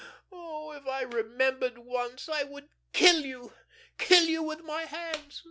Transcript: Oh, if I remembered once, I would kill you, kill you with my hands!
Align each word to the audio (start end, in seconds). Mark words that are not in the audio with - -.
Oh, 0.31 0.71
if 0.71 0.87
I 0.87 1.03
remembered 1.03 1.77
once, 1.77 2.27
I 2.27 2.41
would 2.41 2.69
kill 2.91 3.23
you, 3.23 3.53
kill 3.99 4.23
you 4.23 4.41
with 4.41 4.63
my 4.63 4.85
hands! 4.85 5.39